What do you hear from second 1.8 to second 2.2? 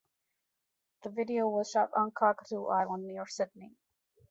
on